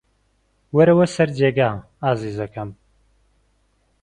[0.75, 1.69] وەرەوە سەر جێگا،
[2.03, 2.69] ئازیزەکەم.